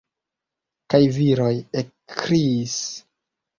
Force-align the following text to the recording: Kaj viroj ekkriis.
Kaj 0.93 1.01
viroj 1.17 1.53
ekkriis. 1.83 2.83